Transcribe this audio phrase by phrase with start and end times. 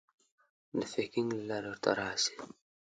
[0.77, 2.33] د پیکنګ له لارې ورته راسې.